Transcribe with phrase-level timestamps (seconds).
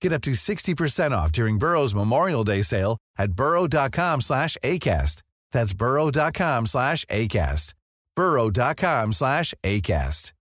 [0.00, 5.22] Get up to 60% off during Burrow's Memorial Day sale at burrow.com slash ACAST.
[5.52, 7.74] That's burrow.com slash ACAST.
[8.16, 10.32] burrow.com slash ACAST.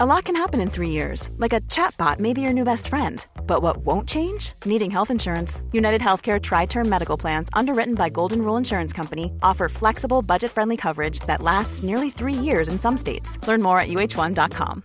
[0.00, 2.88] A lot can happen in three years, like a chatbot may be your new best
[2.88, 3.26] friend.
[3.46, 4.52] But what won't change?
[4.66, 5.62] Needing health insurance.
[5.72, 10.50] United Healthcare Tri Term Medical Plans, underwritten by Golden Rule Insurance Company, offer flexible, budget
[10.50, 13.38] friendly coverage that lasts nearly three years in some states.
[13.48, 14.84] Learn more at uh1.com.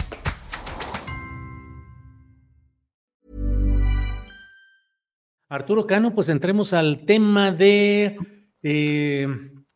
[5.51, 8.17] Arturo Cano, pues entremos al tema de.
[8.63, 9.27] Eh,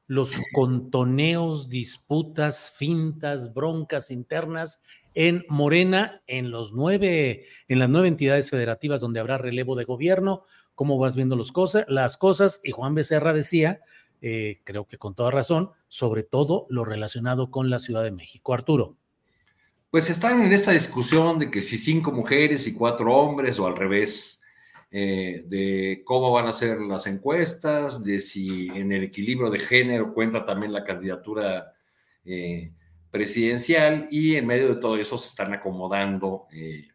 [0.07, 4.81] los contoneos, disputas, fintas, broncas internas
[5.15, 10.43] en Morena, en los nueve, en las nueve entidades federativas donde habrá relevo de gobierno,
[10.75, 12.61] cómo vas viendo las cosas.
[12.63, 13.81] Y Juan Becerra decía,
[14.21, 18.53] eh, creo que con toda razón, sobre todo lo relacionado con la Ciudad de México.
[18.53, 18.95] Arturo.
[19.91, 23.75] Pues están en esta discusión de que si cinco mujeres y cuatro hombres o al
[23.75, 24.41] revés,
[24.97, 30.13] eh, de cómo van a ser las encuestas, de si en el equilibrio de género
[30.13, 31.73] cuenta también la candidatura
[32.23, 32.71] eh,
[33.11, 36.87] presidencial y en medio de todo eso se están acomodando eh,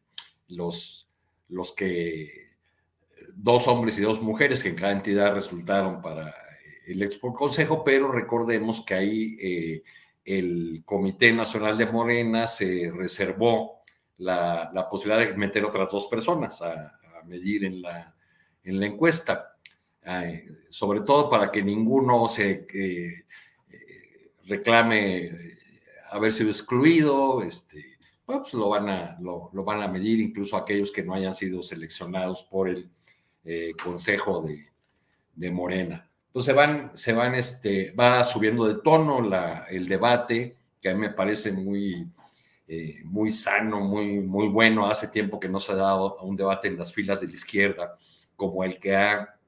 [0.48, 1.10] los,
[1.50, 2.54] los que
[3.34, 6.34] dos hombres y dos mujeres que en cada entidad resultaron para
[6.86, 9.82] el Expo Consejo, pero recordemos que ahí
[10.24, 13.82] el Comité Nacional de Morena se reservó
[14.16, 16.99] la, la posibilidad de meter otras dos personas a,
[17.30, 18.14] medir en la,
[18.64, 19.56] en la encuesta,
[20.68, 23.24] sobre todo para que ninguno se eh,
[24.46, 25.30] reclame
[26.10, 31.04] haber sido excluido, este, pues lo van, a, lo, van a medir incluso aquellos que
[31.04, 32.90] no hayan sido seleccionados por el
[33.44, 34.66] eh, Consejo de,
[35.34, 36.08] de, Morena.
[36.26, 41.00] Entonces van, se van, este, va subiendo de tono la, el debate, que a mí
[41.00, 42.06] me parece muy,
[42.72, 44.86] eh, muy sano, muy, muy bueno.
[44.86, 47.98] Hace tiempo que no se ha dado un debate en las filas de la izquierda
[48.36, 49.40] como el que ha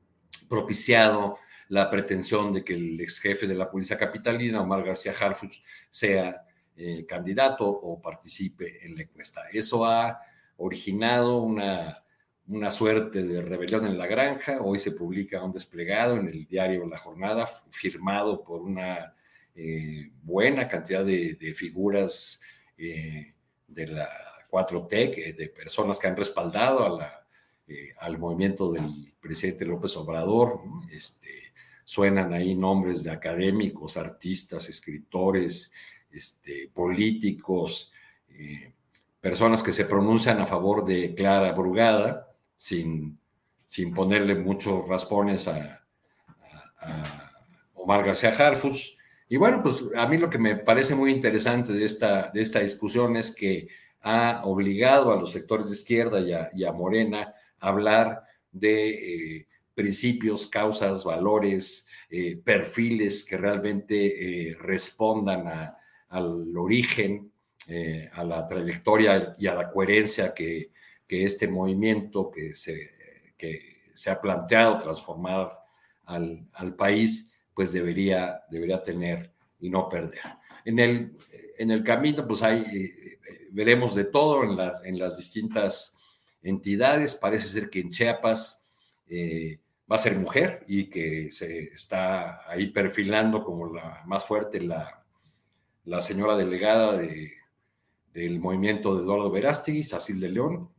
[0.48, 1.38] propiciado
[1.68, 6.44] la pretensión de que el ex jefe de la policía capitalina, Omar García Harfuch, sea
[6.74, 9.42] eh, candidato o participe en la encuesta.
[9.52, 10.20] Eso ha
[10.56, 12.02] originado una,
[12.48, 14.58] una suerte de rebelión en la granja.
[14.60, 19.14] Hoy se publica un desplegado en el diario La Jornada, firmado por una
[19.54, 22.40] eh, buena cantidad de, de figuras
[22.82, 23.34] eh,
[23.68, 24.08] de la
[24.50, 27.00] 4T, de personas que han respaldado
[27.66, 30.60] eh, al movimiento del presidente López Obrador.
[30.90, 31.52] Este,
[31.84, 35.72] suenan ahí nombres de académicos, artistas, escritores,
[36.10, 37.92] este, políticos,
[38.28, 38.72] eh,
[39.20, 43.18] personas que se pronuncian a favor de Clara Brugada, sin,
[43.64, 45.78] sin ponerle muchos raspones a,
[47.74, 48.96] Omar García Harfus.
[49.32, 52.60] Y bueno, pues a mí lo que me parece muy interesante de esta, de esta
[52.60, 53.66] discusión es que
[54.02, 58.90] ha obligado a los sectores de izquierda y a, Morena a hablar de
[59.38, 65.46] eh, principios, causas, valores, eh, perfiles que realmente eh, respondan
[66.10, 67.32] al origen,
[68.12, 70.72] a la trayectoria y a la coherencia que,
[71.06, 75.58] que este movimiento que se, que se ha planteado transformar
[76.04, 80.20] al, al país pues debería, debería tener y no perder.
[80.64, 81.16] En el,
[81.58, 83.18] en el camino, pues hay, eh,
[83.52, 85.94] veremos de todo en las, en las distintas
[86.42, 87.14] entidades.
[87.14, 88.64] Parece ser que en Chiapas
[89.08, 89.60] eh,
[89.90, 95.04] va a ser mujer y que se está ahí perfilando como la más fuerte la,
[95.84, 97.32] la señora delegada de,
[98.12, 100.70] del movimiento de Eduardo Verástegui, Sacil de León.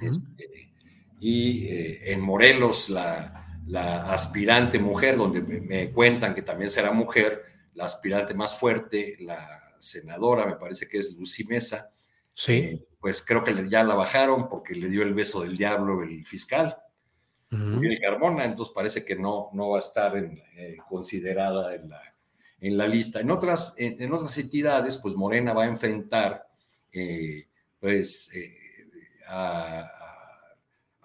[0.00, 0.72] Este,
[1.20, 7.44] y eh, en Morelos, la, la, aspirante mujer, donde me, cuentan que también será mujer,
[7.74, 11.90] la aspirante más fuerte, la senadora, me parece que es Lucy Mesa.
[12.32, 12.52] Sí.
[12.52, 16.26] Eh, pues creo que ya la bajaron porque le dio el beso del diablo el
[16.26, 16.76] fiscal,
[17.52, 22.02] uh Carmona, entonces parece que no, no va a estar eh, considerada en la,
[22.60, 23.20] en la lista.
[23.20, 26.48] En otras, en, otras entidades, pues Morena va a enfrentar
[26.92, 27.46] eh,
[27.78, 28.30] pues,
[29.28, 29.88] a,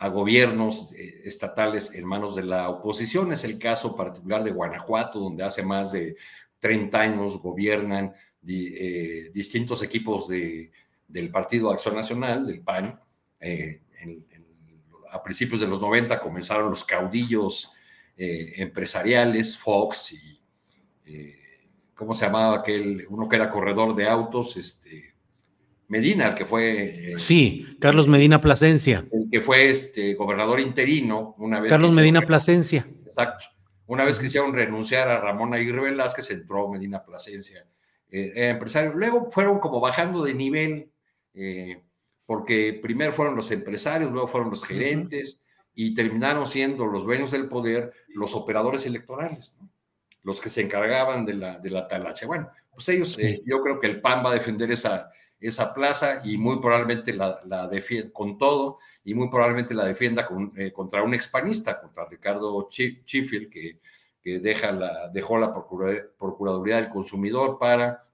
[0.01, 0.93] a, gobiernos
[1.23, 3.31] estatales en manos de la oposición.
[3.31, 6.15] Es el caso particular de Guanajuato, donde hace más de
[6.59, 10.71] 30 años gobiernan distintos equipos de
[11.11, 12.99] del Partido Acción Nacional, del PAN.
[13.39, 13.81] Eh,
[15.11, 17.71] a principios de los 90 comenzaron los caudillos
[18.15, 20.41] eh, empresariales, Fox y,
[21.05, 23.05] eh, ¿cómo se llamaba aquel?
[23.09, 25.10] Uno que era corredor de autos, este,
[25.91, 27.15] Medina, el que fue...
[27.17, 29.05] sí, Carlos Medina Plasencia.
[29.11, 31.69] El que fue este, gobernador interino una vez...
[31.69, 32.87] Carlos Medina Plasencia.
[33.05, 33.43] Exacto.
[33.87, 37.67] Una vez que hicieron renunciar a Ramón Aguirre Velázquez, entró Medina Plasencia,
[38.09, 38.93] empresario.
[38.93, 40.91] Luego fueron como bajando de nivel
[41.33, 41.83] eh,
[42.25, 45.41] porque primero fueron los empresarios, luego fueron los gerentes
[45.73, 49.57] y terminaron siendo los dueños del poder los operadores electorales,
[50.23, 52.25] los que se encargaban de la, de la talacha.
[52.27, 55.11] Bueno, pues ellos, eh, yo creo que el PAN va a defender esa,
[55.41, 60.25] esa plaza y muy probablemente la, la defienda con todo y muy probablemente la defienda
[60.25, 63.79] con, eh, contra un expanista, contra Ricardo Chifil, que,
[64.21, 68.05] que deja la, dejó la Procuraduría del Consumidor para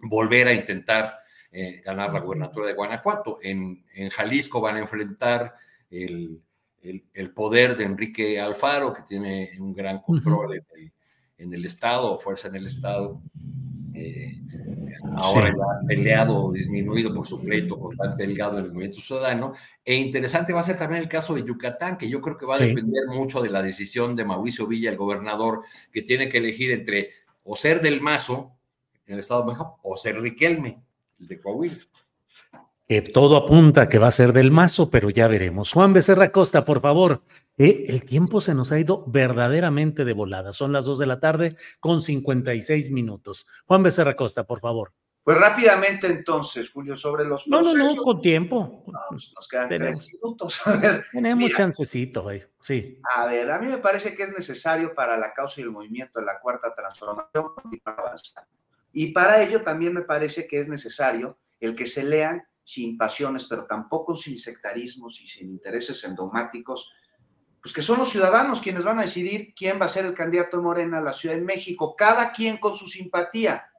[0.00, 1.18] volver a intentar
[1.52, 3.38] eh, ganar la gubernatura de Guanajuato.
[3.40, 5.54] En, en Jalisco van a enfrentar
[5.90, 6.40] el,
[6.82, 10.92] el, poder de Enrique Alfaro, que tiene un gran control en, el,
[11.38, 13.20] en, el, Estado, fuerza en el Estado.
[13.94, 14.40] Eh,
[15.16, 19.54] ahora ya peleado o disminuido por su pleito con Dante Delgado en el movimiento ciudadano.
[19.84, 22.56] E interesante va a ser también el caso de Yucatán, que yo creo que va
[22.56, 25.62] a depender mucho de la decisión de Mauricio Villa, el gobernador,
[25.92, 27.10] que tiene que elegir entre
[27.44, 28.52] o ser del Mazo
[29.06, 30.80] en el Estado de México o ser Riquelme
[31.18, 31.76] de Coahuila.
[33.12, 35.72] todo apunta que va a ser del mazo, pero ya veremos.
[35.72, 37.22] Juan Becerra Costa, por favor.
[37.58, 40.52] Eh, el tiempo se nos ha ido verdaderamente de volada.
[40.52, 43.46] Son las dos de la tarde con 56 minutos.
[43.66, 44.92] Juan Becerra Costa, por favor.
[45.24, 48.84] Pues rápidamente entonces, Julio, sobre los No, no, no, con tiempo.
[49.08, 50.60] Pues, nos quedan tenemos, minutos.
[51.12, 52.26] tenemos chancecito,
[52.60, 52.98] sí.
[53.14, 56.18] A ver, a mí me parece que es necesario para la causa y el movimiento
[56.18, 57.52] de la cuarta transformación.
[58.92, 63.46] Y para ello también me parece que es necesario el que se lean sin pasiones,
[63.48, 66.92] pero tampoco sin sectarismos y sin intereses endomáticos,
[67.62, 70.56] pues que son los ciudadanos quienes van a decidir quién va a ser el candidato
[70.56, 73.70] de Morena a la Ciudad de México, cada quien con su simpatía,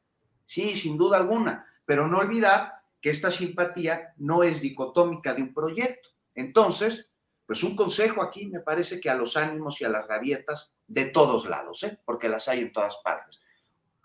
[0.45, 5.53] sí, sin duda alguna, pero no olvidar que esta simpatía no es dicotómica de un
[5.53, 6.09] proyecto.
[6.33, 7.09] Entonces,
[7.45, 11.05] pues un consejo aquí me parece que a los ánimos y a las rabietas de
[11.05, 11.99] todos lados, ¿eh?
[12.05, 13.43] porque las hay en todas partes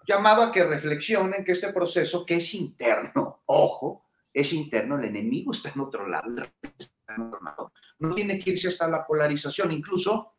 [0.09, 5.53] llamado a que reflexionen que este proceso, que es interno, ojo, es interno, el enemigo
[5.53, 6.47] está en otro lado,
[7.17, 10.35] no tiene que irse hasta la polarización, incluso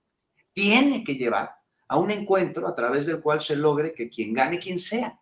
[0.54, 1.56] tiene que llevar
[1.88, 5.20] a un encuentro a través del cual se logre que quien gane, quien sea,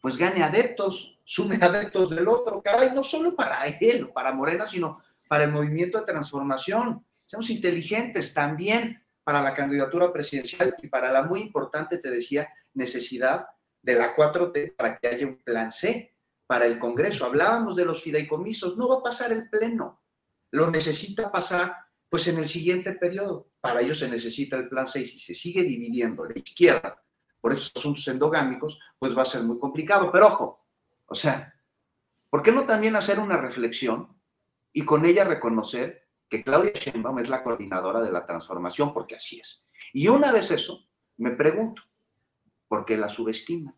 [0.00, 5.00] pues gane adeptos, sume adeptos del otro, caray, no solo para él, para Morena, sino
[5.28, 7.04] para el movimiento de transformación.
[7.26, 13.46] Seamos inteligentes también para la candidatura presidencial y para la muy importante, te decía, necesidad
[13.82, 16.14] de la 4T para que haya un plan C
[16.46, 17.26] para el Congreso.
[17.26, 20.00] Hablábamos de los fideicomisos, no va a pasar el Pleno,
[20.50, 21.76] lo necesita pasar
[22.08, 23.48] pues en el siguiente periodo.
[23.60, 27.02] Para ello se necesita el plan C y si se sigue dividiendo la izquierda
[27.40, 30.10] por esos asuntos endogámicos, pues va a ser muy complicado.
[30.10, 30.66] Pero ojo,
[31.06, 31.54] o sea,
[32.30, 34.08] ¿por qué no también hacer una reflexión
[34.72, 39.40] y con ella reconocer que Claudia Sheinbaum es la coordinadora de la transformación, porque así
[39.40, 39.62] es?
[39.92, 40.86] Y una vez eso,
[41.16, 41.82] me pregunto,
[42.68, 43.74] porque la subestima.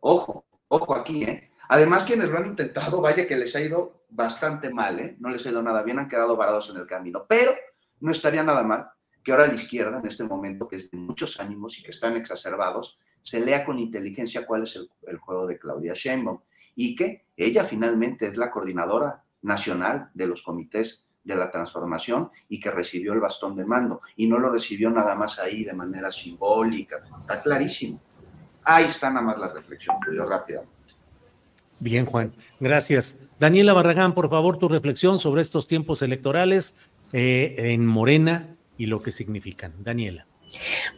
[0.00, 1.49] Ojo, ojo aquí, ¿eh?
[1.72, 5.16] Además, quienes lo han intentado, vaya que les ha ido bastante mal, ¿eh?
[5.20, 7.26] No les ha ido nada bien, han quedado varados en el camino.
[7.28, 7.52] Pero
[8.00, 8.90] no estaría nada mal
[9.22, 12.16] que ahora la izquierda, en este momento, que es de muchos ánimos y que están
[12.16, 16.40] exacerbados, se lea con inteligencia cuál es el, juego de Claudia Sheinbaum
[16.74, 22.58] y que ella finalmente es la coordinadora nacional de los comités de la transformación y
[22.58, 24.00] que recibió el bastón de mando.
[24.16, 27.00] Y no lo recibió nada más ahí de manera simbólica.
[27.20, 28.00] Está clarísimo.
[28.64, 30.79] Ahí está nada más la reflexión, yo rápidamente.
[31.80, 33.18] Bien, Juan, gracias.
[33.38, 36.78] Daniela Barragán, por favor, tu reflexión sobre estos tiempos electorales
[37.12, 39.72] eh, en Morena y lo que significan.
[39.82, 40.26] Daniela.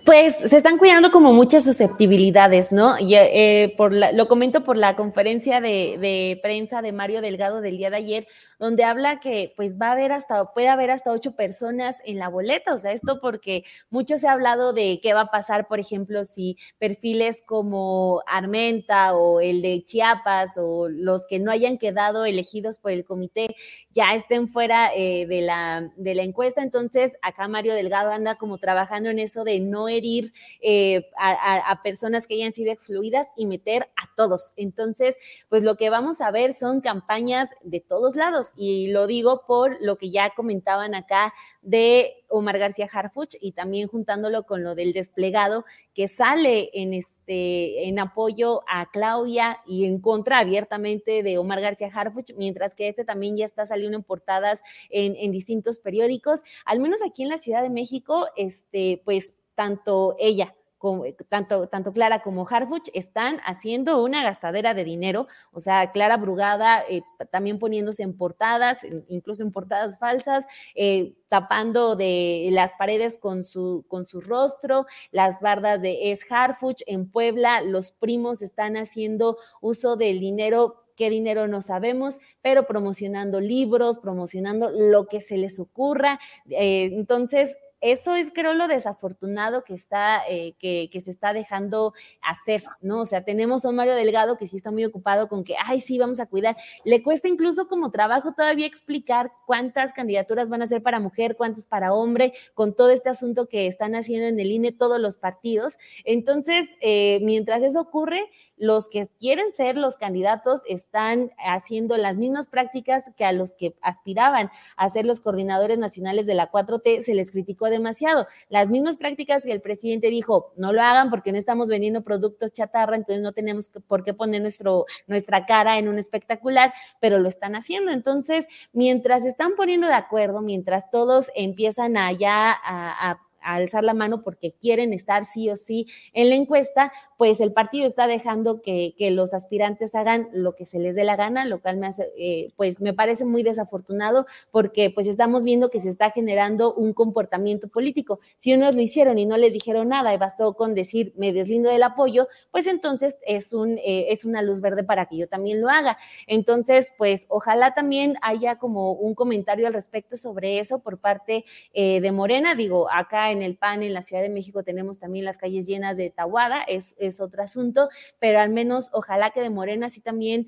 [0.05, 2.99] Pues se están cuidando como muchas susceptibilidades, ¿no?
[2.99, 7.77] Y eh, por lo comento por la conferencia de, de, prensa de Mario Delgado del
[7.77, 8.27] día de ayer,
[8.59, 12.29] donde habla que pues va a haber hasta, puede haber hasta ocho personas en la
[12.29, 15.79] boleta, o sea, esto porque mucho se ha hablado de qué va a pasar, por
[15.79, 22.25] ejemplo, si perfiles como Armenta o el de Chiapas o los que no hayan quedado
[22.25, 23.55] elegidos por el comité
[23.95, 28.59] ya estén fuera eh, de, la, de la encuesta, entonces acá Mario Delgado anda como
[28.59, 33.89] trabajando en eso de no herir eh, a, personas que hayan sido excluidas y meter
[33.97, 34.53] a todos.
[34.57, 35.17] Entonces,
[35.49, 39.81] pues lo que vamos a ver son campañas de todos lados y lo digo por
[39.81, 41.33] lo que ya comentaban acá
[41.63, 47.89] de Omar García Harfuch y también juntándolo con lo del desplegado que sale en este
[47.89, 53.05] en apoyo a Claudia y en contra abiertamente de Omar García Harfuch, mientras que este
[53.05, 57.63] también ya está saliendo en portadas en, distintos periódicos, al menos aquí en la Ciudad
[57.63, 64.25] de México, este, pues tanto ella como, tanto, tanto Clara como Harfuch están haciendo una
[64.25, 70.01] gastadera de dinero, o sea, Clara Brugada eh, también poniéndose en portadas, incluso en portadas
[70.01, 76.27] falsas, eh, tapando de las paredes con su, con su rostro, las bardas de Es
[76.29, 82.67] Harfuch en Puebla, los primos están haciendo uso del dinero qué dinero no sabemos, pero
[82.67, 86.21] promocionando libros, promocionando lo que se les ocurra.
[86.51, 92.63] Eh, entonces, eso es creo lo desafortunado que está, eh, que, se está dejando hacer,
[92.81, 93.01] ¿no?
[93.01, 95.81] O sea, tenemos a un Mario Delgado que sí está muy ocupado con que, ay,
[95.81, 96.57] sí, vamos a cuidar.
[96.85, 101.67] Le cuesta incluso como trabajo todavía explicar cuántas candidaturas van a ser para mujer, cuántas
[101.67, 105.77] para hombre, con todo este asunto que están haciendo en el INE todos los partidos.
[106.05, 108.31] Entonces, eh, mientras eso ocurre,
[108.63, 113.75] los que quieren ser los candidatos están haciendo las mismas prácticas que a los que
[113.83, 118.27] aspiraban a ser los coordinadores nacionales de la 4T, se les criticó demasiado.
[118.49, 122.53] Las mismas prácticas que el presidente dijo, no lo hagan porque no estamos vendiendo productos
[122.53, 127.29] chatarra, entonces no tenemos por qué poner nuestro, nuestra cara en un espectacular, pero lo
[127.29, 127.91] están haciendo.
[127.91, 133.95] Entonces, mientras se están poniendo de acuerdo, mientras todos empiezan allá a, a alzar la
[133.95, 138.63] mano porque quieren estar sí o sí en la encuesta, pues el partido está dejando
[138.63, 142.11] que, los aspirantes hagan lo que se les dé la gana, lo cual me hace,
[142.19, 146.93] eh, pues me parece muy desafortunado porque pues estamos viendo que se está generando un
[146.93, 148.19] comportamiento político.
[148.37, 151.71] Si unos lo hicieron y no les dijeron nada y bastó con decir me deslindo
[151.71, 155.61] del apoyo, pues entonces es, un, eh, es una luz verde para que yo también
[155.61, 155.99] lo haga.
[156.27, 162.01] Entonces, pues ojalá también haya como un comentario al respecto sobre eso por parte eh,
[162.01, 162.57] de Morena.
[162.57, 165.97] Digo, acá en el PAN en la Ciudad de México tenemos también las calles llenas
[165.97, 167.89] de tahuada, es, es otro asunto,
[168.19, 170.47] pero al menos ojalá que de Morena sí también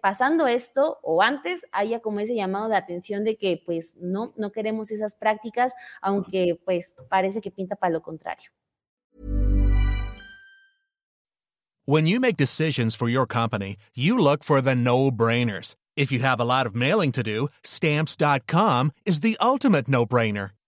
[0.00, 4.52] pasando esto o antes haya como ese llamado de atención de que pues no, no
[4.52, 8.50] queremos esas prácticas, aunque pues parece que pinta para lo contrario.
[11.84, 15.74] When you make decisions for your company, you look for the no-brainers.
[15.96, 20.50] If you have a lot of mailing to do, stamps.com is the ultimate no-brainer.